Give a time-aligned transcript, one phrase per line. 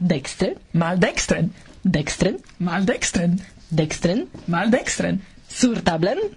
[0.00, 0.98] Dextre, mal
[1.82, 3.40] Dextren, maldekstren.
[3.68, 5.22] Dextren, maldekstren.
[5.48, 6.18] Sur tablen.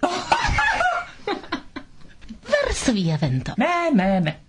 [2.48, 3.54] Verso via vento.
[3.56, 4.43] Me, me, me.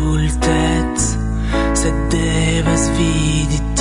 [0.00, 0.98] stultet
[1.74, 3.79] se deves vidi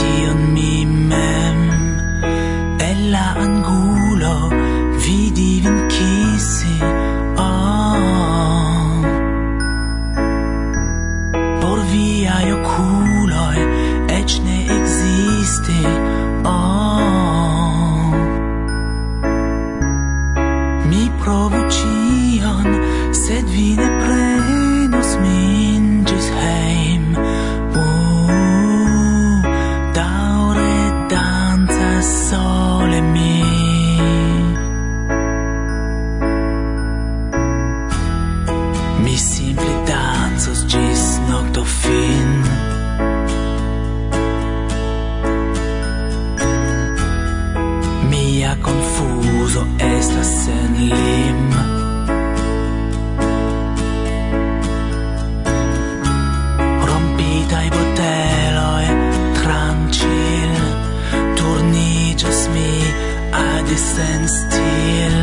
[63.79, 65.17] sen stil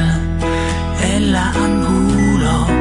[1.10, 2.75] e la angulo.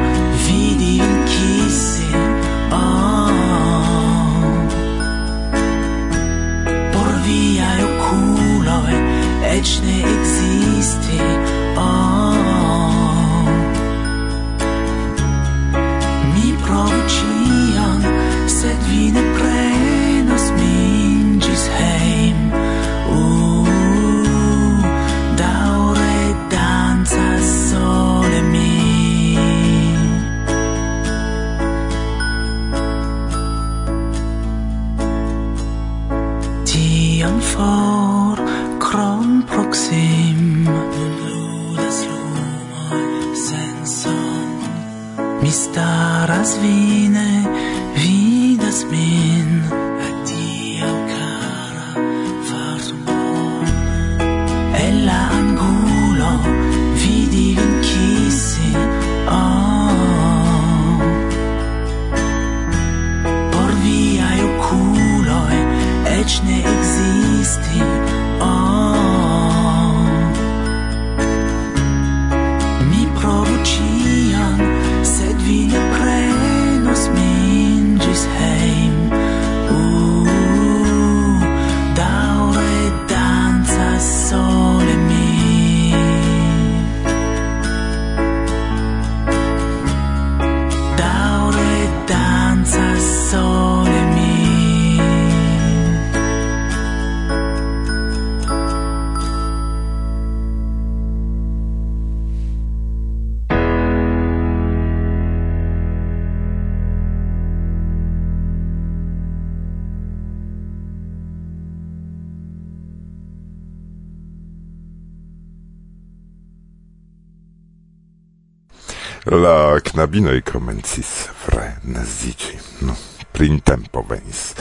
[119.26, 121.08] La knabinoj komencis
[121.44, 122.58] freneziĝi.
[122.86, 122.94] No,
[123.32, 124.54] printempo venis.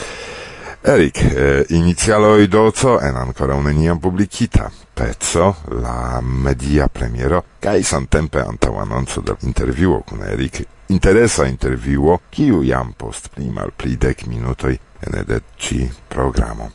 [0.83, 4.69] Erik, eh, inicialoj do co en ankoraŭ neniam publikita.
[4.94, 12.94] Pezzo, la media premiero, kaj samtempe antaŭanonco de intervjuo kun Erik, interesa intervjuo, kiu jam
[12.97, 16.71] post pli malpli dek minutoj ene de ĉi programo.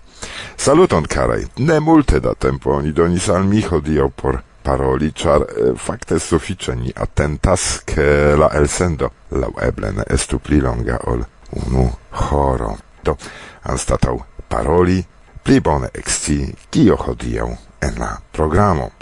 [0.57, 1.45] Saluton, karaj!
[1.57, 6.75] Ne multe da tempo oni donis al mi hodiaŭ por paroli, char eh, facte suffice
[6.75, 11.91] ni attentas che la elsendo lau eblen estu pli longa ol unu
[12.31, 12.79] horo.
[13.03, 13.17] Do,
[13.63, 15.05] anstatau paroli,
[15.43, 18.93] pli bone exci kio hodiau en la programo.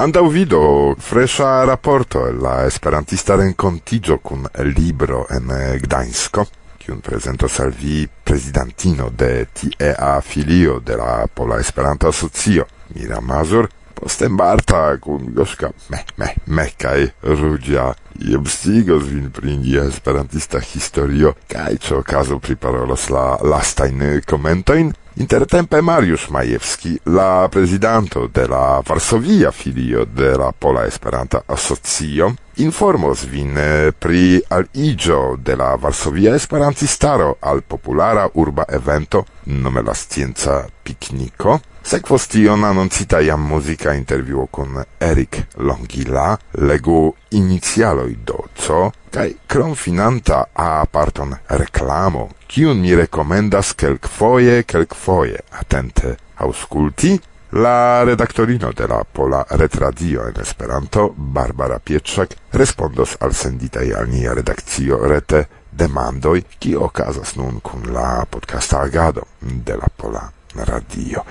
[0.00, 6.46] Andau vido fresha rapporto la esperantista rencontigio cun libro en Gdańsko
[6.88, 12.64] kiun prezentas al vi prezidantino de TEA filio de la Pola Esperanto Asocio,
[12.94, 13.68] Mira Mazur,
[14.00, 20.60] postem barta kun gorzka me, me, me kaj rudzia i obstigos vin pri india esperantista
[20.60, 28.80] historio kaj ce okazo priparolos la lastajn komentojn Intertempe Mariusz Majewski, la prezidanto de la
[28.86, 36.36] Varsovia filio de la Pola Esperanta Asocio, informos vin eh, pri aligio de la Varsovia
[36.36, 41.58] Esperantistaro al populara urba evento nome la scienza pikniko,
[41.88, 48.80] Sekvos tion anoncita jam muzika intervjuo kun Erik Longila, legu inicialoj do co,
[49.10, 57.16] kaj kronfinanta a parton reklamo, kiun mi rekomendas kelkfoje, kelkfoje, atente auskulti,
[57.52, 64.34] La redaktorino de la Pola Retradio en Esperanto, Barbara Pietrzak, respondos al senditaj al nia
[64.36, 71.24] redakcio rete demandoj, ki okazas nun kun la podcasta agado de la Pola Radio.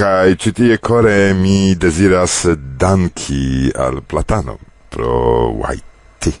[0.00, 4.56] Kai citie core mi desiras danki al Platano
[4.88, 6.32] pro Haiti,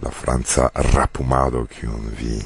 [0.00, 2.40] la franca rapumado kiun vi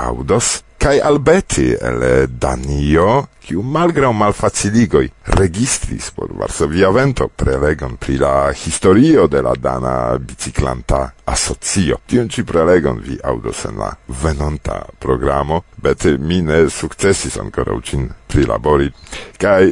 [0.00, 8.48] audos, kai albeti el Danio, kiu malgrau malfaciligoi registris por Varsovia Vento prelegon pri la
[8.56, 12.00] historio de la dana biciclanta asocio.
[12.06, 18.08] Tion ci prelegon vi audos en la venonta programo, bet mi ne successis ancora ucin
[18.26, 18.92] prilabori.
[19.38, 19.62] varma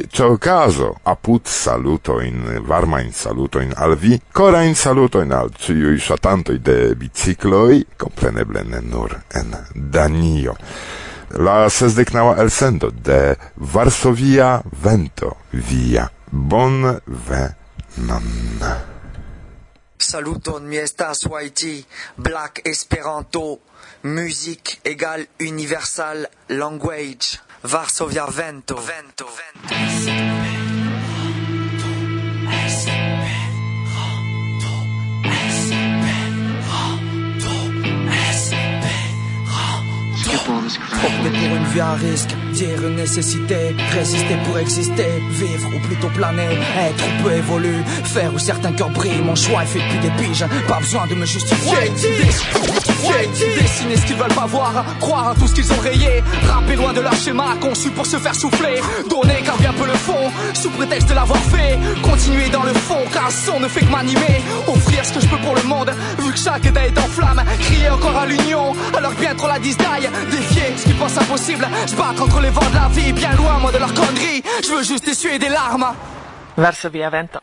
[1.41, 8.63] in saluto salutojn, saluto in al vi, korajn salutojn al ciui shatantoi de bicicloi, compreneble
[8.63, 10.55] ne nur en Danio.
[11.29, 16.09] La sesdeknaŭa elsendo de Varsovia vento via.
[16.31, 18.96] Bon venon.
[20.07, 23.59] Saluton, mi estas YT, Black Esperanto,
[24.03, 28.77] Music egal Universal Language, Varsovia Vento.
[28.77, 29.27] Vento.
[29.27, 30.26] Vento.
[40.47, 46.57] Pour une vie à risque, dire une nécessité, résister pour exister, vivre ou plutôt planer,
[46.79, 50.23] être ou peu évoluer, faire où certains cœurs brillent, mon choix est fait depuis des
[50.23, 51.91] piges, pas besoin de me justifier.
[53.59, 56.23] Dessiner ce qu'ils veulent pas voir, croire à tout ce qu'ils ont rayé.
[56.47, 58.81] Rapper loin de leur schéma conçu pour se faire souffler.
[59.09, 61.77] Donner car bien peu le fond, sous prétexte de l'avoir fait.
[62.01, 64.41] Continuer dans le fond car un son ne fait que m'animer.
[64.67, 67.43] Offrir ce que je peux pour le monde, vu que chaque état est en flamme.
[67.61, 70.09] Crier encore à l'union, alors bien trop la disdaille.
[70.31, 73.59] Défier ce qu'ils pensent impossible, se battre entre les vents de la vie, bien loin
[73.59, 74.43] moi de leur connerie.
[74.63, 75.87] Je veux juste essuyer des larmes.
[76.57, 77.37] Varsovia 20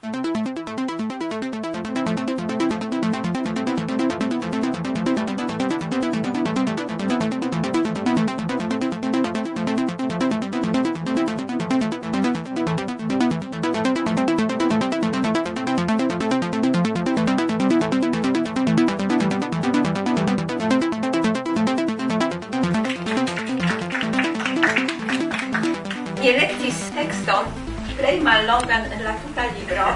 [28.54, 29.86] longan en la tuta libro,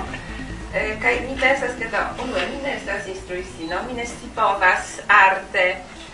[0.74, 5.66] eh, kaj mi pensas ke do, unue, mi ne estas instruistino, mi ne scipovas arte,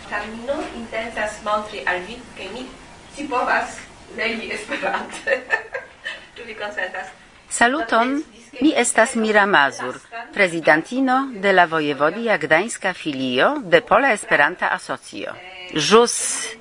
[0.09, 2.67] kaj mi nur intencas montri al vi, ke mi
[3.13, 3.79] scipovas
[4.17, 5.41] legi Esperante.
[6.35, 7.09] Ĉu vi konsentas?
[7.49, 8.21] Saluton,
[8.61, 9.99] mi estas Mira Mazur,
[10.33, 15.33] prezidentino de la Vojevodia Gdańska Filio de Pola Esperanta Asocio.
[15.33, 16.15] Eh, Jus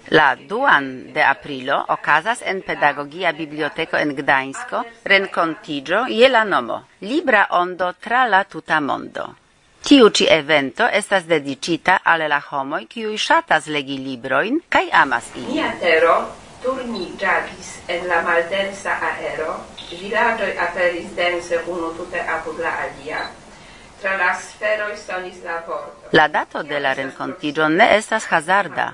[0.09, 7.47] la duan de aprilo okazas en Pedagogia Biblioteko en Gdańsko renkontigio je la nomo Libra
[7.51, 9.35] Ondo tra la tuta mondo.
[9.85, 15.51] Tiu ci evento estas dedicita al la homoj kiuj ŝatas legi librojn kaj amas ilin.
[15.53, 16.15] Mia tero
[16.65, 19.59] turniĝadis en la maldensa aero,
[19.91, 23.27] vilaĝoj aperis dense unu tute apud la alia,
[26.13, 28.93] La dato de la renkontiĝo ne estas hazarda.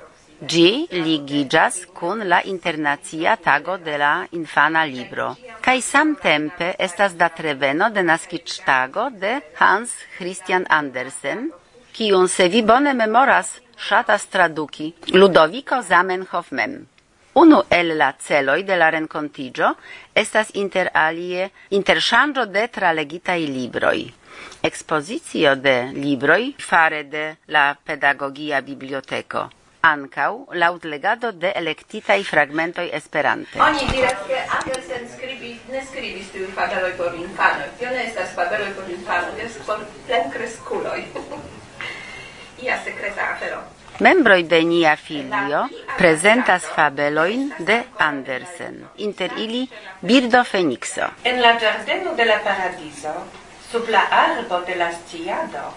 [0.50, 8.02] Gi ligigas kun la Internacia Tago de la Infana Libro kaj samtempe estas datreveno de
[8.02, 11.50] naskiĝtago de Hans Christian Andersen,
[11.92, 13.50] kiun se vi bone memoras
[13.88, 16.78] ŝatas traduki Ludoviko Zamenhof mem.
[17.34, 19.74] Unu el la celoj de la rencontigio
[20.14, 23.98] estas inter alie interŝanĝo de tralegitaj libroj.
[24.62, 29.48] Expozicio de libroj fare de la pedagogia biblioteko.
[29.80, 33.58] Ancau laut legado de electitai fragmentoi esperante.
[33.58, 37.64] Oni diras che Andersen scribi, ne scribis tiu fabeloi por infano.
[37.78, 41.08] Tio ne estas fabeloi por infanoi, estas por plenkresculoi.
[42.62, 43.64] Ia secreta afero.
[44.00, 49.68] Membroj de nia filio presentas fabeloin de Andersen, inter ili
[50.00, 51.14] Birdo Fenikso.
[51.24, 53.39] En la Giardeno de la Paradiso
[53.70, 55.74] Sub la arbo de la sciado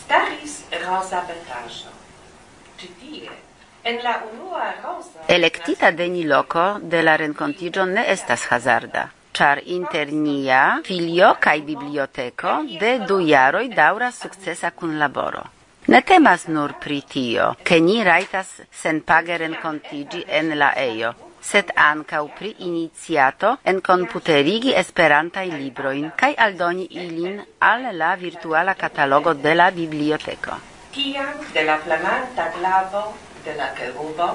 [0.00, 1.90] staris rosa betajo.
[2.78, 3.30] Citie,
[3.82, 5.24] En la unua rosa...
[5.26, 11.62] Electita de ni loco de la rencontigio ne estas hazarda, char inter nia filio cae
[11.62, 15.42] biblioteco de du jaroi daura succesa cun laboro.
[15.88, 21.10] Ne temas nur pri tio, ke ni raitas senpage rencontigi en la ejo,
[21.42, 29.34] sed ankaŭ pri iniciato en computerigi esperantai libroin, cae aldoni ilin al la virtuala katalogo
[29.34, 30.56] de la biblioteko.
[30.94, 33.04] Tiam de la flamanta glavo
[33.44, 34.30] de la kerubo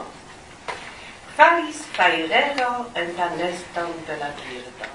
[1.37, 4.87] falis fajrero en la neston de la birdo.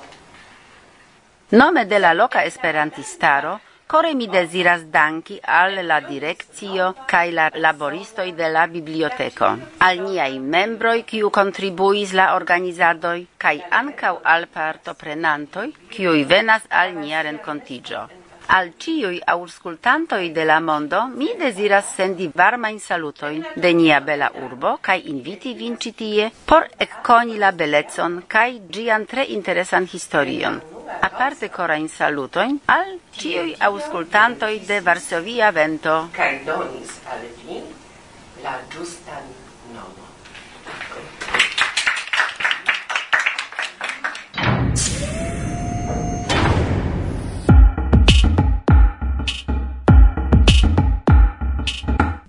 [1.51, 3.61] Nome de la loca esperantistaro
[3.93, 9.51] core mi deziras danki al la direkcio kaj la laboristoj de la biblioteko,
[9.89, 17.21] al niaj membroj, kiu kontribuis la organizadoj, kaj ankaŭ al partoprenantoj, kiuj venas al nia
[17.29, 18.07] renkontiĝo.
[18.57, 24.79] Al ciui auscultantoi de la mondo mi desiras sendi varmain salutoin de nia bela urbo
[24.81, 30.63] kai inviti vincitie por ecconi la belezon kai gian tre interesan historion
[31.01, 36.09] aparte saluto salutoin al ciui auscultantoi de Varsovia Vento.
[36.13, 37.63] Cae donis al vi
[38.43, 39.43] la giustan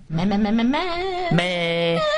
[0.08, 1.30] me Me, me, me, me, me.
[1.32, 2.13] Me.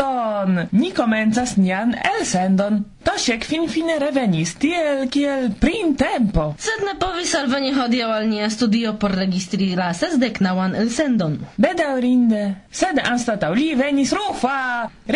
[0.00, 0.68] Saluton!
[0.72, 2.84] Ni komencas nian elsendon.
[3.04, 6.50] Tosiek fin fine revenis, tiel kiel prin tempo.
[6.60, 11.38] Sed ne povis alveni hodiaŭ al nia studio por registri la sesdeknaŭan elsendon.
[11.64, 12.42] Bedaŭrinde,
[12.80, 14.58] sed anstataŭ li venis Rufa!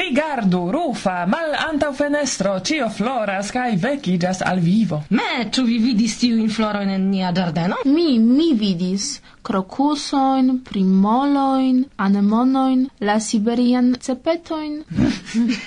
[0.00, 5.02] Rigardu, Rufa, mal antaŭ fenestro, ĉio floras kaj vekiĝas al vivo.
[5.10, 7.84] Me, ĉu vi vidis tiujn florojn en nia ĝardeno?
[7.84, 9.12] Mi, mi vidis
[9.44, 14.78] krokusojn, primolojn, anemonojn, la siberian cepetoin.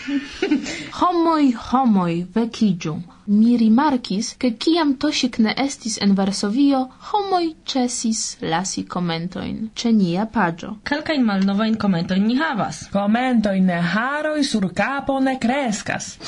[1.00, 3.02] homoj, homoj homoi vecigiu.
[3.26, 9.70] Mi rimarcis, che ciam Tosik ne estis en Varsovio, homoi cesis lasi commentoin.
[9.74, 10.78] Ce nia pagio.
[10.84, 12.88] Calcain malnovain commentoin ni havas.
[12.92, 16.18] Commentoin ne haroi sur capo ne crescas.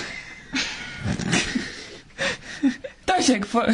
[3.05, 3.65] Tosiek for...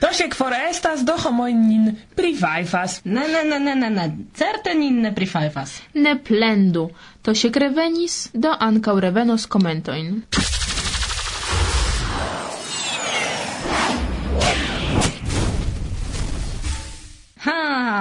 [0.00, 3.00] To się kforestas do homonin privaifas.
[3.04, 5.82] Ne, ne, ne, ne, ne, ne, certe nin ne privaifas.
[5.94, 6.90] Ne plendu,
[7.22, 10.22] to się revenis, do ankaŭ revenos komentoin.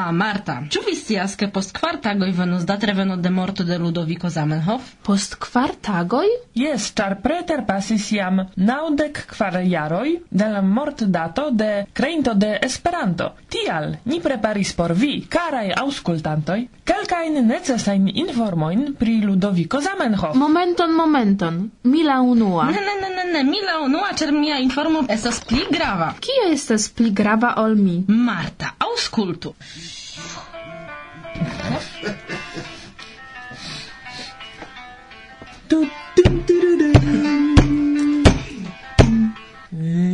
[0.05, 4.29] A, Marta, ĉu vi scias, ke post kvar tagoj venos datreveno de morto de Ludoviko
[4.29, 4.91] Zamenhof?
[5.07, 6.27] Post kvar tagoj?
[6.53, 11.71] Jes, ĉar preter pasis jam naŭdek kvar jaroj de la mortdato de
[12.01, 13.31] kreinto de Esperanto.
[13.49, 20.37] Tial ni preparis por vi, karaj aŭskultantoj, kelkajn necesajn informojn pri Ludoviko Zamenhof.
[20.37, 21.59] Momenton, momenton.
[21.95, 22.69] Mila unua.
[22.69, 23.43] Ne, ne, ne, ne, ne.
[23.49, 26.13] mila unua, ĉar mia informo estas pli grava.
[26.21, 28.03] Kio estas pli grava ol mi?
[28.29, 29.57] Marta, aŭskultu.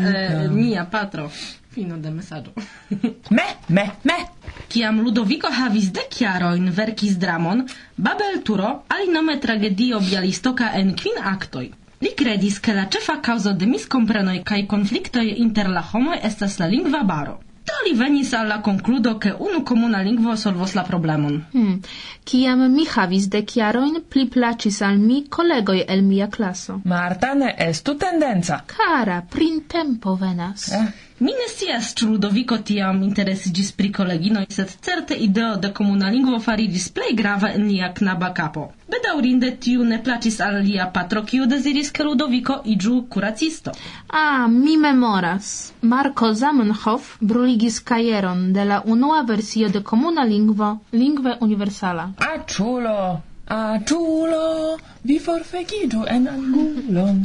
[0.04, 1.30] Eh, mia patro.
[1.72, 2.52] Fino de mesaĝo.
[3.38, 4.18] me, me, me.
[4.72, 7.66] Kiam Ludovico havis dek jarojn, verkis dramon
[7.98, 11.70] Babelturo alinome tragedio Bialistoka en kvin aktoj.
[12.02, 16.72] Li kredis, ke la ĉefa kaŭzo de miskomprenoj kaj konfliktoj inter la homoj estas la
[16.72, 17.38] lingva baro
[17.86, 21.46] li venis al la concludo che unu comuna lingvo solvos la problemon.
[21.52, 21.80] Hmm.
[22.24, 26.82] Ciam mi havis dec jaroin, pli placis al mi collegoi el mia classo.
[26.84, 28.64] Marta ne estu tendenza.
[28.66, 30.72] Cara, printempo venas.
[30.72, 31.10] Eh.
[31.22, 36.40] Mi ne scias ĉu Ludovico tiam interesiĝis pri koleginoj, sed certe ideo de komuna lingvo
[36.46, 38.64] fariĝis plej grava en lia knaba kapo.
[38.94, 43.76] Bedaŭrinde tiu ne plaĉis al lia patro, kiu deziris, ke Ludovico iĝu kuracisto.
[44.22, 45.52] Ah, mi memoras.
[45.94, 50.72] Marco Zamenhof bruligis kajeron de la unua versio de komuna lingvo,
[51.04, 52.08] lingve universala.
[52.32, 52.98] A ĉulo!
[53.60, 53.62] A
[53.92, 54.46] ĉulo!
[55.04, 57.24] vi forfegidu en angulon.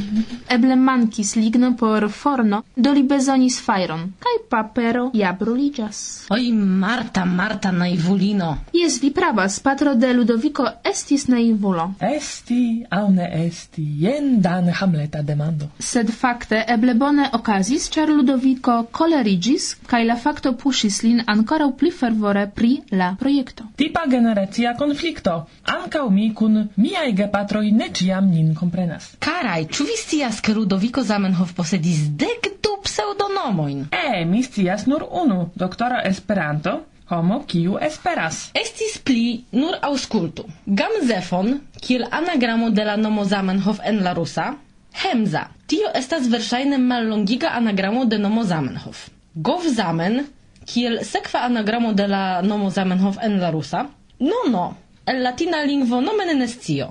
[0.49, 5.99] Eble mankis ligno por forno, do li bezonis fajron, kaj papero ja bruliĝas.
[6.33, 8.57] Oj, Marta, Marta, naivulino.
[8.73, 11.91] Jes, vi pravas, patro de Ludovico estis naivulo.
[11.99, 15.69] Esti au ne esti, jen dan Hamleta demando.
[15.79, 21.91] Sed fakte eble bone okazis, ĉar Ludovico kolerigis, kaj la fakto puŝis lin ankoraŭ pli
[21.91, 23.69] fervore pri la projekto.
[23.75, 25.37] Tipa generacia konflikto.
[25.77, 29.09] Ankaŭ mi kun miaj gepatroj ne ĉiam nin komprenas.
[29.19, 33.87] Karaj, ĉu vi scias, ke Ludoviko Zamenhof posedis dek du pseŭdonomojn?
[33.91, 36.77] E, mi scias nur unu, doktoro Esperanto,
[37.09, 38.39] homo kiu esperas.
[38.53, 40.45] Estis pli nur aŭskultu.
[40.65, 44.53] Gamzefon, kiel anagramo de la nomo Zamenhof en la rusa,
[44.97, 45.43] Hemza.
[45.69, 49.07] Tio estas verŝajne mallongiga anagramo de nomo Zamenhof.
[49.35, 50.23] Govzamen,
[50.65, 53.85] kiel sekva anagramo de la nomo Zamenhof en la rusa,
[54.19, 56.87] No, no, el latina lingvo nomen ne scio.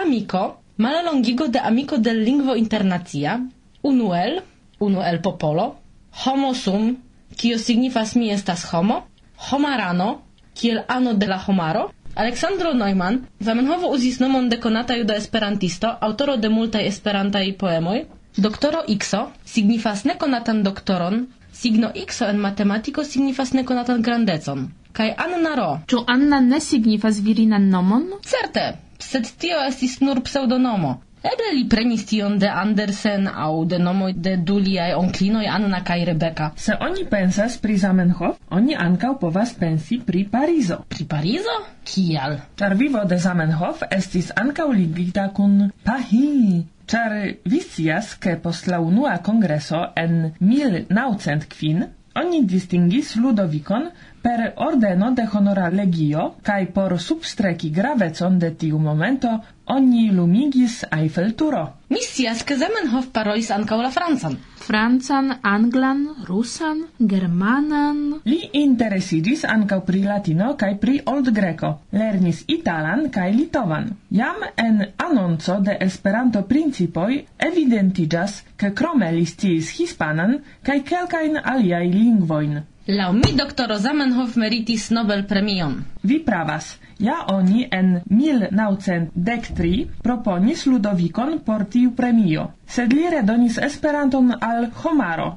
[0.00, 3.40] Amico, malalongigo de amico del lingvo internacia,
[3.82, 4.42] unuel,
[4.78, 5.80] unuel popolo,
[6.24, 6.98] homo sum,
[7.36, 9.08] kio signifas mi estas homo,
[9.50, 10.22] homarano,
[10.54, 16.36] kiel ano de la homaro, Aleksandro Neumann, Zamenhovo uzis nomon de konata juda esperantisto, autoro
[16.36, 24.02] de multaj esperantaj poemoj, doktoro Xo, signifas nekonatan doktoron, signo Xo en matematiko signifas nekonatan
[24.02, 24.68] grandecon.
[24.92, 25.70] Kaj Anna Ro.
[25.86, 28.10] Ĉu Anna ne signifas virinan nomon?
[28.22, 28.66] Certe,
[28.98, 30.98] sed tio estis nur pseudonomo.
[31.28, 36.04] Eble li prenis tion de Andersen au de nomoj de du liaj onklinoj Anna kaj
[36.08, 36.52] Rebeka.
[36.56, 40.78] Se oni pensas pri Zamenhof, oni ankaŭ povas pensi pri Parizo.
[40.94, 41.56] Pri Parizo?
[41.84, 42.38] Kial?
[42.62, 46.64] Ĉar vivo de Zamenhof estis ankaŭ ligita kun Pahi.
[46.88, 51.88] Ĉar vi scias, ke post la unua kongreso en 1900 kvin
[52.18, 53.90] oni distingis Ludovikon
[54.22, 59.30] Per ordeno de honora legio, cae por substreci gravecon de tiu momento,
[59.66, 61.60] oni lumigis Eiffelturo.
[61.88, 64.34] Mi scias, ke Zamenhof parolis ankaŭ la francan.
[64.68, 68.00] Francan, anglan, rusan, germanan.
[68.24, 71.70] Li interesidis ankaŭ pri latino kaj pri oldgreko.
[71.92, 73.92] Lernis italan kaj litovan.
[74.10, 77.12] Jam en anonco de Esperanto principoj
[77.50, 82.58] evidentigas ke krome li sciis hispanan kaj kelkajn aliaj lingvojn.
[82.88, 85.74] Lau mi doktoro Zamenhof meritis Nobel premion.
[86.02, 86.78] Vi pravas.
[86.98, 95.28] Ja oni en 1913 proponis Ludovicon por tiu premio, sed li redonis Esperanton al homaro,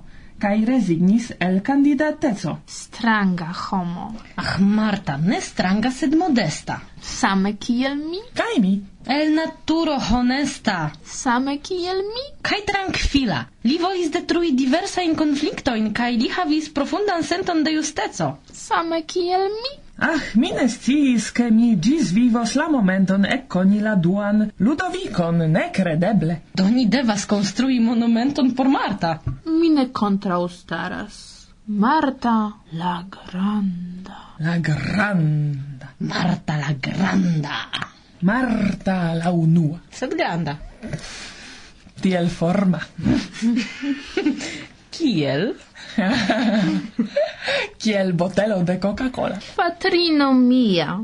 [0.42, 2.60] kai resignis el candidateco.
[2.66, 4.16] Stranga homo.
[4.36, 6.80] Ach, Marta, ne stranga, sed modesta.
[7.02, 8.22] Same kiel mi?
[8.34, 8.74] Kaj mi.
[9.06, 10.92] El naturo honesta.
[11.06, 12.26] Same kiel mi?
[12.42, 13.44] Kaj tranquila.
[13.64, 15.14] Li volis detrui diversajn
[15.78, 18.38] in kaj li havis profundan senton de justeco.
[18.52, 19.78] Same kiel mi?
[20.02, 26.40] Ach, mi ne sciis, ke mi gis vivos la momenton ekkoni la duan Ludovicon, nekredeble.
[26.58, 29.20] Do ni devas construi monumenton por Marta.
[29.46, 31.20] Mi ne contraustaras.
[31.68, 32.34] Marta
[32.82, 34.18] la granda.
[34.40, 35.94] La granda.
[36.00, 37.62] Marta la granda.
[38.26, 39.78] Marta la unua.
[39.90, 40.58] Sed granda.
[42.02, 42.82] Tiel forma.
[45.02, 45.52] kiel
[47.82, 49.40] kiel botelo de Coca-Cola.
[49.56, 51.00] Patrino mia.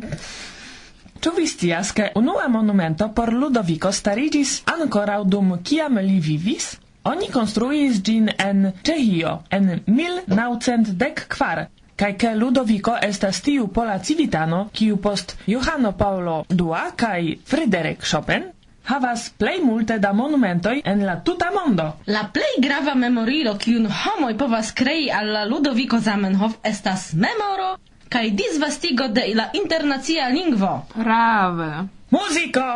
[1.18, 6.76] Ĉu vi scias ke unua monumento por Ludovico stariĝis ankoraŭ dum kiam li vivis?
[7.08, 15.00] Oni konstruis ĝin en Ĉeĥio en 1914 Kai ke Ludovico estas tiu pola civitano, kiu
[15.02, 18.44] post Johano Paolo II kai Frederik Chopin
[18.88, 21.88] havas plej multe da monumentoj en la tuta mondo.
[22.06, 27.76] La plej grava memorilo kiun homoj povas krei al la Ludoviko Zamenhof estas memoro
[28.10, 30.86] kaj disvastigo de la internacia lingvo.
[30.96, 31.72] Prave.
[32.10, 32.68] Muziko!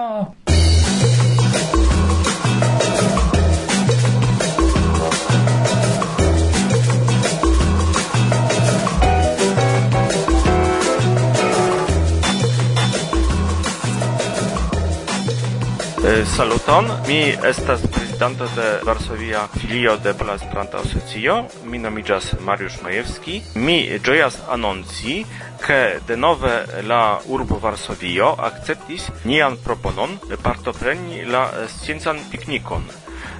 [16.03, 21.45] Eh, saluton, mi estas prezidanto de Varsovia filio de Pola Esperanta Asocio.
[21.63, 23.41] Mi nomiĝas Mariusz Majewski.
[23.55, 25.19] Mi ĝojas anonci,
[25.61, 26.55] ke denove
[26.89, 32.87] la urbo Varsovio akceptis nian proponon partopreni la eh, sciencan piknikon.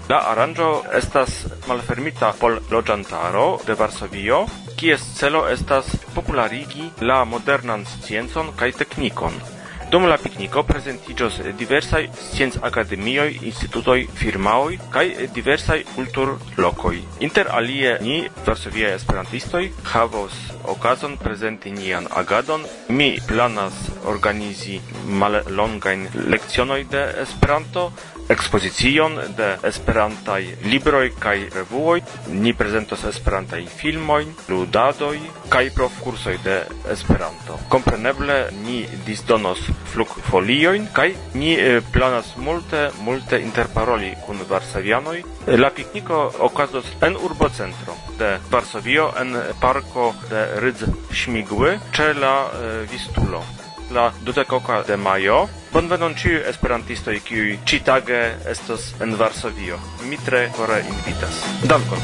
[0.10, 4.43] La aranĝo estas malfermita por loĝantaro de Varsovio,
[4.78, 9.41] kies celo estas popularigi la modernan sciencon kaj teknikon.
[9.91, 10.63] Dum la pikniko
[11.58, 17.04] diversai scienz academioi, institutoi, firmaoi, cae diversai cultur locoi.
[17.19, 20.32] Inter alie ni, Varsovia Esperantistoi, havos
[20.63, 22.63] okazon presenti nian agadon.
[22.88, 23.73] Mi planas
[24.06, 27.91] organizi mallongajn lekcionoi de Esperanto
[28.32, 32.02] ekspozicion de esperantaj libroj kaj revuoj.
[32.32, 35.17] Ni prezentos esperantaj filmojn, ludadoj
[35.52, 37.58] kaj profkursoj de Esperanto.
[37.70, 39.60] Kompreneble ni disdonos
[39.94, 41.56] flugfoliojn kaj ni
[41.94, 45.22] planas multe multe interparoli kun varsavianoj.
[45.48, 52.36] La pikniko okazos en urbocentro de Varsovio en parko de Rydz Śmigły ĉe la
[52.91, 53.44] Vistulo
[53.93, 55.47] la dudekoka de majo.
[55.73, 58.19] Bonvenon ciu esperantistoi kiu citage
[58.51, 59.80] estos en Varsovio.
[60.10, 61.41] Mi tre kore invitas.
[61.63, 61.99] Dankon.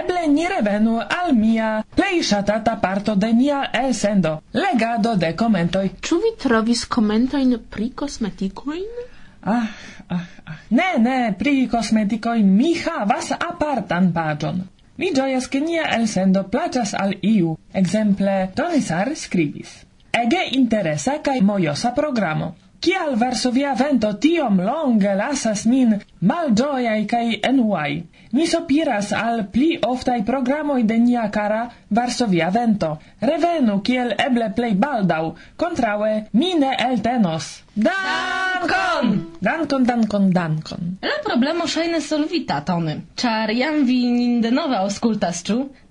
[0.00, 5.90] Eble ni revenu al mia plei shatata parto de nia elsendo, legado de komentoj.
[6.00, 9.15] Ĉu vi trovis komentojn pri kosmetikojn?
[9.46, 9.68] Ah,
[10.10, 10.58] ah, ah.
[10.74, 14.64] Ne, ne, pri cosmeticoi mi havas apartan pagion.
[14.98, 19.84] Mi gioias che nia elsendo placas al iu, exemple Tonisar scribis.
[20.10, 22.56] Ege interesa cae mojosa programo.
[22.80, 28.02] Cial verso via vento tiom longe lasas min malgioiai cae enuai,
[28.36, 32.90] Mi sopiras al pli oftai programoi de nia cara Varsovia Vento.
[33.20, 37.46] Revenu kiel eble plej baldau, kontraŭe mi ne eltenos.
[37.86, 39.14] Dankon!
[39.40, 40.92] Dankon, dankon, dankon.
[41.00, 42.98] La problemo ŝajne solvita, Tony.
[43.24, 45.40] Ĉar jam vi nin denove aŭskultas.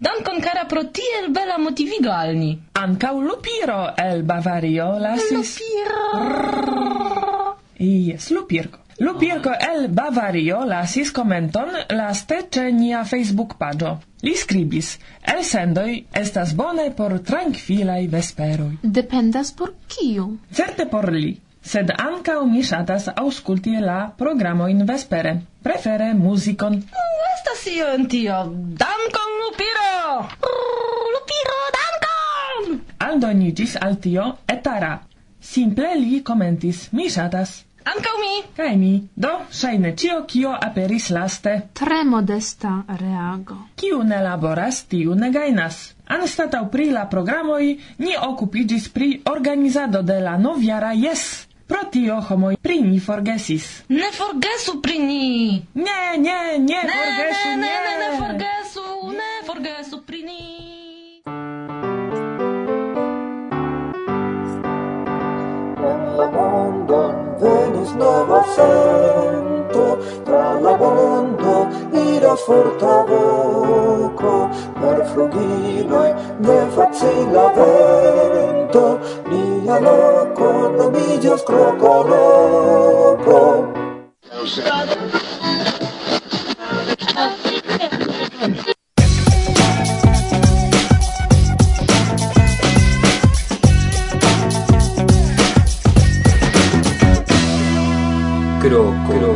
[0.10, 2.53] Dankon kara pro tiel bela motivigo al ni.
[3.25, 5.58] Lupiro el Bavario lasis...
[5.58, 7.55] Lupiro!
[7.81, 8.84] Jes, lupirko.
[8.97, 13.97] Lupirko el Bavario lasis commenton laste ce nia Facebook pagio.
[14.23, 14.99] Li scribis,
[15.34, 18.77] el sendoi estas bone por tranquilai vesperoi.
[18.81, 20.38] Dependas por kiu?
[20.49, 26.79] Certe por li, sed ancau mi shatas ausculti la programoin vespere, prefere muzikon.
[26.79, 28.39] Mm, estas io en tio,
[28.79, 30.23] dankon Lupiro!
[30.39, 32.81] Brrr, Lupiro, dankon!
[33.10, 35.01] Aldonigis al tio etara.
[35.41, 38.33] Simple li commentis, mi shatas Ankaŭ mi.
[38.57, 38.93] Kaj mi.
[39.15, 41.51] Do, ŝajne tio kio aperis laste.
[41.73, 42.71] Tre modesta
[43.01, 43.57] reago.
[43.75, 45.93] Kiu ne laboras, tiu ne gajnas.
[46.17, 47.67] Anstataŭ pri la programoj
[47.97, 51.47] ni okupiĝis pri organizado de la novjara jes.
[51.67, 53.83] Pro tio homoj pri ni forgesis.
[53.89, 55.61] Ne forgesu pri ni.
[55.73, 57.55] Ne, ne, ne, ne forgesu, ne.
[57.55, 58.87] Ne, ne, ne, ne forgesu,
[59.19, 60.41] ne forgesu pri ni.
[66.17, 67.24] La mondo
[67.95, 78.99] nuovo vento tra l'abondo ira forta voco per flugiloi ne facila vento.
[79.29, 82.63] Nia loco nomigios crocoloco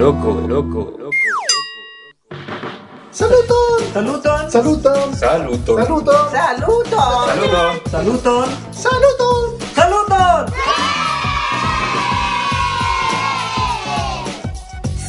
[0.10, 0.48] loco.
[0.48, 1.10] Loco, loco.
[3.12, 3.80] Saluton!
[3.94, 4.50] Saluton!
[4.50, 5.16] Saluton!
[5.16, 5.76] Saluto.
[5.78, 6.30] Saluton!
[6.32, 7.28] Saluton!
[7.30, 7.70] Saluto.
[7.90, 8.48] Saluton!
[8.72, 9.38] Saluton!
[9.76, 10.46] Saluton!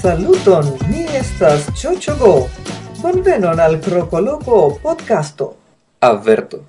[0.03, 0.65] Saluton!
[0.91, 2.49] Mi estas Chochogo!
[3.03, 5.57] Bonvenon al Crocoloco podcasto!
[6.01, 6.65] Averto.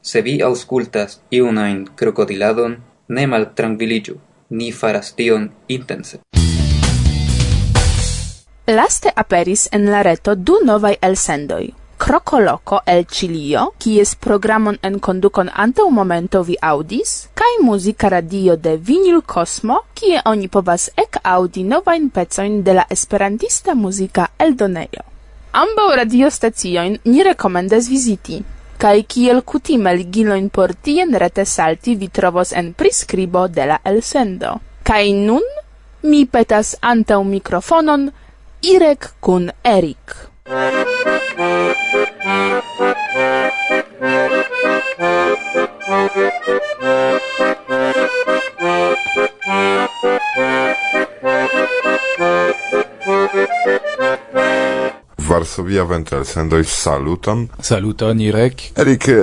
[0.00, 2.76] Se vi auscultas iunain crocodiladon,
[3.08, 4.16] ne maltrankviliĝu,
[4.50, 6.18] ni faras tion intense.
[8.72, 11.64] Laste aperis en la reto du novaj elsendoj.
[11.98, 18.56] Crocoloco el Cilio, kies programon en condukon ante un momento vi audis, kai muzika radio
[18.56, 25.04] de Vinil Cosmo, kie oni povas ec audi novain pecoin de la esperantista muzika eldonejo.
[25.52, 28.40] Ambau radiostacioin ni rekomendas viziti,
[28.78, 34.60] kai kiel kutime ligiloin por tien rete salti vi trovos en priskribo de la elsendo.
[34.82, 35.44] Kai nun
[36.02, 38.10] mi petas antau mikrofonon
[38.62, 39.98] Irek kun Erik.
[55.28, 57.48] Varsovia Ventel sendoi saluton.
[57.60, 58.70] Saluton, Irek.
[58.76, 59.14] Erik, eh,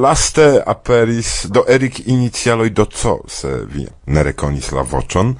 [0.00, 5.36] laste aperis, do Erik inicialoi do co, se vi ne rekonis la voĉon.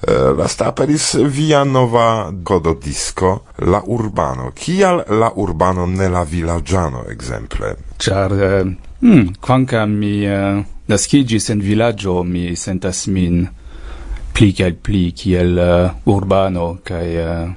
[0.00, 4.52] Eh, lasta aperis via nova godo disco La Urbano.
[4.54, 7.76] Kial La Urbano ne la villagiano exemple?
[7.96, 13.48] Char eh, mm, quancam mi eh, nascigis en villaggio mi sentas min
[14.36, 17.48] pli kiel pli kiel uh, urbano kaj uh, eh,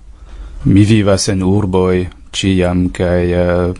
[0.63, 3.75] mi vivas en urboi ciam, kaj uh,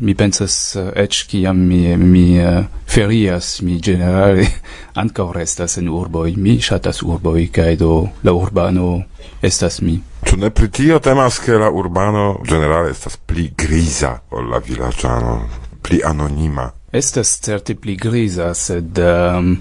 [0.00, 4.46] mi pensas eh, uh, ec ciam mi, mi uh, ferias, mi generale
[5.02, 9.04] ancora restas en urboi, mi shatas urboi, cae do la urbano
[9.42, 10.00] estas mi.
[10.24, 15.48] Tu ne pritio temas, che la urbano generale estas pli grisa o la vilaĝano,
[15.80, 16.72] pli anonima?
[16.90, 19.58] Estas certe pli grisa, sed um,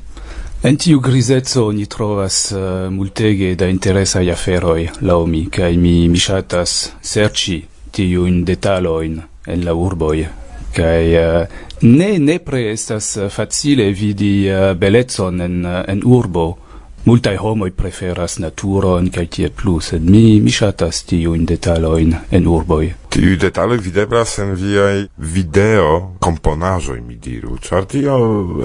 [0.61, 6.19] En tiu grizezzo ni trovas uh, multege da interesaj aferoj laŭ mi kaj mi mi
[6.19, 7.61] ŝatas serĉi
[7.95, 10.27] tiujn detalojn en la urboi
[10.73, 11.47] kai uh, eh,
[11.81, 16.57] ne nepre estas eh, facile vidi eh, uh, belezon en en urbo.
[17.03, 22.89] Multai homoj preferas naturon kai tie plus sed mi mi ŝatas tiujn detalojn en urboj.
[23.09, 28.17] Tiu detalo videbras en viaj video komponaĵoj, mi diru, ĉar tio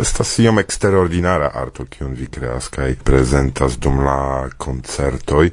[0.02, 5.48] estas iom eksterordinara arto, kiun vi kreas kai prezentas dum la koncertoj.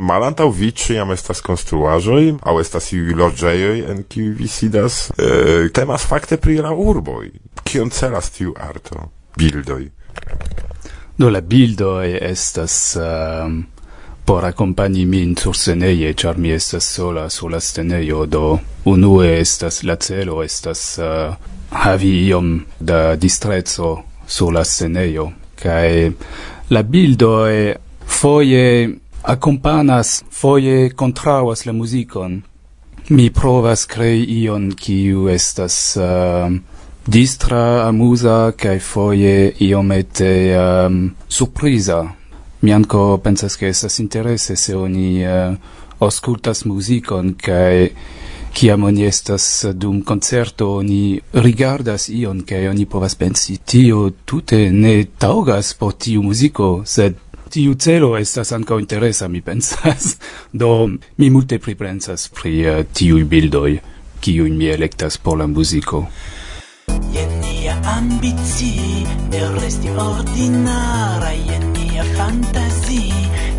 [0.00, 5.10] Malantaŭ vi ĉiam estas konstruaĵoj aŭ estas iuj loĝejoj en kiuj vi sidas.
[5.18, 7.26] E, temas fakte pri la urboj.
[7.64, 9.10] Kion celas tiu arto?
[9.36, 9.82] Bildoj.
[11.20, 13.52] Do la bildoj estas uh,
[14.24, 18.58] por akompani min surseneje, ĉar mi estas sola sur la scenejo, do
[18.88, 21.34] unue estas la celo estas uh,
[21.70, 25.30] havi iom da distreco sur la scenejo
[25.62, 26.10] kaj
[26.70, 27.74] la bildoj
[28.06, 28.88] foje
[29.22, 32.42] accompanas foie contrauas la musicon.
[33.10, 36.52] Mi provas crei ion kiu estas uh,
[37.06, 42.04] distra, amusa, kai foie iomete ehm, um, surprisa.
[42.60, 45.56] Mi anco pensas che estas interesse se oni uh,
[45.98, 47.90] auscultas musicon, kai
[48.52, 55.04] ciam oni estas dum concerto, oni rigardas ion, cae oni povas pensi, tio tute ne
[55.18, 57.16] taugas por tiu musico, sed
[57.50, 60.12] Tiu celo estas ankaŭ interesa, mi pensas.
[60.60, 60.86] Do,
[61.16, 63.72] mi multe pripensas pri uh, tiuj bildoj,
[64.22, 66.04] kiujn mi elektas por la muziko.
[67.10, 68.70] Jen nia ambici,
[69.32, 73.02] ne resti ordinara, jen nia fantasi,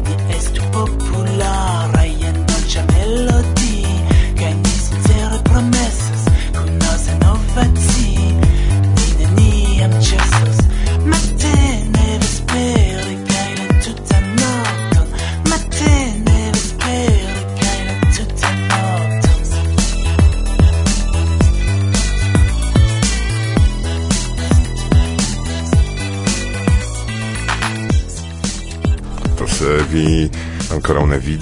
[0.08, 3.51] ni estu populara, jen dolcia melodia.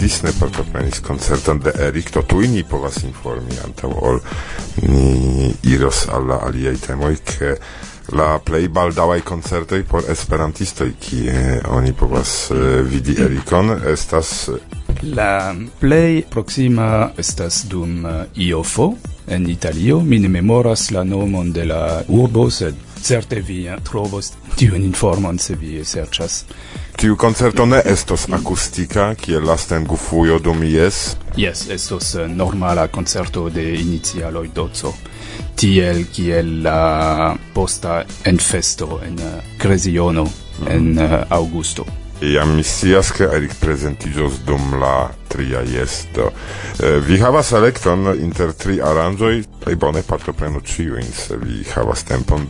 [0.09, 4.17] Davis ne partoprenis koncerton de Erik, to tu ni povas informi antaŭ ol
[4.81, 7.51] ni iros al la aliaj temoj, ke
[8.17, 14.49] la plej baldaŭaj koncertoj por esperantistoj, kie oni povas uh, vidi Erikon, estas...
[14.49, 18.95] Eh, la plej proksima estas dum eh, Iofo,
[19.29, 20.01] en Italio.
[20.01, 25.39] Mi ne memoras la nomon de la urbo, sed certe vi eh, trovos tiun informon
[25.39, 26.43] se vi serĉas.
[26.99, 31.15] Tiu koncerto ne estos akustika, kiel lasta en Gufujo do mi jes?
[31.37, 34.93] Jes, estos eh, normala koncerto de inicialoj doco,
[35.55, 40.27] tiel kiel la posta enfesto en eh, Kreziono
[40.67, 41.25] en mhm.
[41.29, 41.85] aŭgusto.
[42.21, 46.33] Iam mi scias che Eric presentigios dum la tria iesto.
[46.83, 52.47] Eh, vi havas elekton inter tri aranjoi, e bone partoprenu ciuin, se vi havas tempon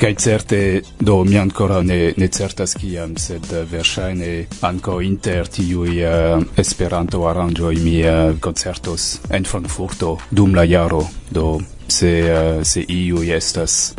[0.00, 4.30] kai certe, do mi ancora ne, ne certas kiam, sed eh, verŝajne
[4.64, 10.64] anko inter tiui uh, eh, esperanto arangioi mi eh, uh, concertos en Frankfurto dum la
[10.64, 13.92] jaro, do se, uh, se iu estas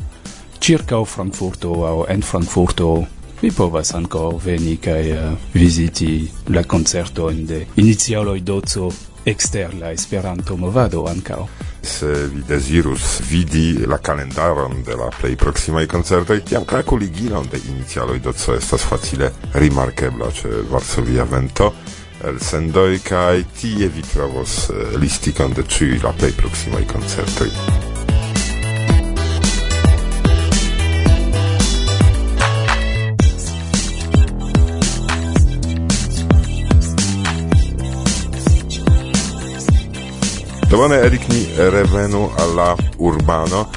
[0.59, 3.05] circa Frankfurto o en Frankfurto
[3.41, 8.89] vi povas anco veni kaj uh, visiti la concerto in de inizialoi dozo
[9.23, 11.47] exter la esperanto movado ancao.
[11.81, 17.57] Se vi desirus vidi la calendaron de la plei proximai concertoi, tiam cracu ligiron de
[17.57, 21.73] inizialoi do co estas facile rimarkebla ce Varsovia vento,
[22.23, 27.90] el sendoi cae tie vi trovos eh, listicon de ciui la plei proksimaj concertoi.
[40.71, 43.69] Do bone, Erik, ni revenu alla urbano.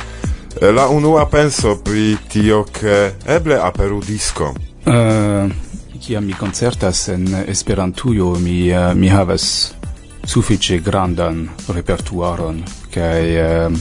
[0.61, 4.55] Eh, la unua penso pri tio che eble aperu disco.
[4.85, 5.53] Eh, uh,
[5.99, 9.75] Ciam mi concertas en Esperantujo, mi, uh, mi havas
[10.23, 13.73] suffice grandan repertuaron, cae uh,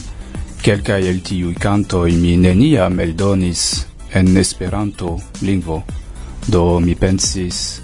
[0.60, 5.84] quelcae el tiui cantoi mi neniam eldonis en Esperanto lingvo,
[6.48, 7.83] do mi pensis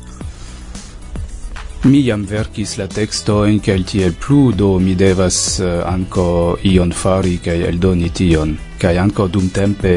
[1.84, 7.38] Mi jam verkis la tekstoin kel tiel plu, do mi devas uh, anko ion fari
[7.40, 8.52] kaj eldoni tion.
[8.82, 9.94] Kaj anko dumtempe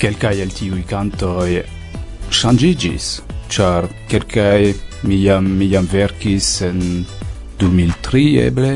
[0.00, 1.60] kelkaj el tiuj kantoj
[2.32, 3.10] ŝanĝiĝis,
[3.52, 4.72] ĉar kelkaj
[5.04, 6.80] mi jam, mi jam verkis en
[7.60, 8.72] 2003 eble,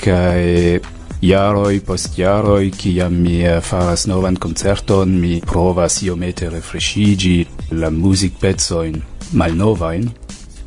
[0.00, 0.80] kaj
[1.22, 7.44] jaroj post jaroj, kiam mi eh, faras novan koncerton, mi provas iomete refreshigi
[7.76, 8.96] la muzikpecojn
[9.36, 10.08] malnovajn,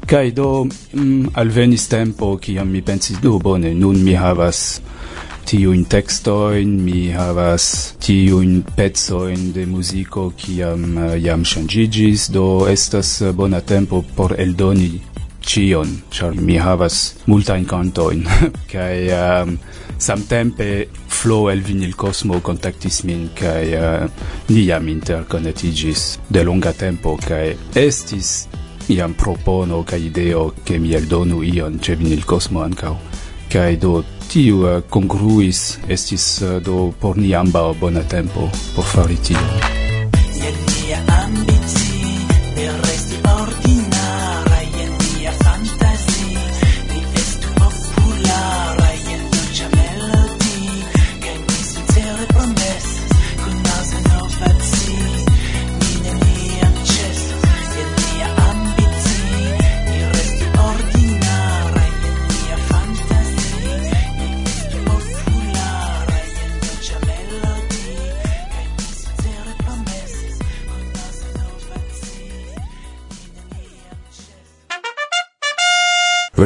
[0.06, 4.82] Kai do mm, alvenis tempo kiam mi pensis do bone nun mi havas
[5.50, 13.32] tiujn tekstojn, mi havas tiujn pecojn de muziko kiam uh, jam ŝanĝiĝis, do estas uh,
[13.34, 14.92] bona tempo por eldoni
[15.46, 18.26] cion, char mi havas multa in canto in
[18.72, 19.58] kai um, ehm,
[19.98, 26.74] samtempe Flo el Vinil Cosmo kontaktis min kai uh, eh, ni jam interconnectigis de longa
[26.74, 28.48] tempo kai estis
[28.90, 32.98] iam propono kaj ideo ke mi eldonu ion ce vinil cosmo ancau.
[33.54, 39.18] kaj do tiu uh, congruis estis uh, do por ni ambaŭ bona tempo por fari
[39.18, 39.46] tion.
[40.86, 41.85] Mia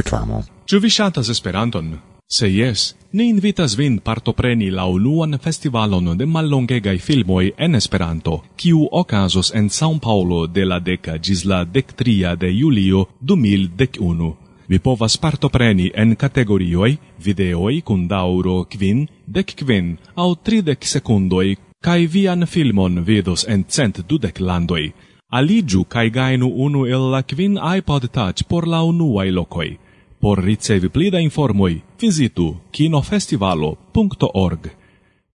[0.10, 0.44] reklamo.
[0.66, 1.98] Ĉu vi ŝatas Esperanton?
[2.28, 8.88] Se jes, ni invitas vin partopreni la unuan festivalon de mallongegaj filmoj en Esperanto, kiu
[8.92, 14.34] okazos en São Paulo de la deka ĝis la dektria de julio 2011.
[14.68, 22.06] Vi povas partopreni en kategorioj, videoj kun daŭro kvin, dek kvin aŭ tridek sekundoj kaj
[22.14, 24.92] vian filmon vidos en cent dudek landoj.
[25.32, 29.89] Aliĝu kaj gajnu unu el la kvin iPod Touch por la unuaj lokoj.
[30.20, 34.79] Por ricevi plida informoi, visitu kinofestivalo.org.